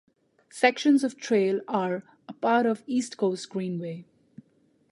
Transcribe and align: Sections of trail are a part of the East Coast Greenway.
Sections 0.49 1.03
of 1.03 1.15
trail 1.19 1.61
are 1.67 2.03
a 2.27 2.33
part 2.33 2.65
of 2.65 2.83
the 2.83 2.95
East 2.95 3.17
Coast 3.17 3.47
Greenway. 3.51 4.03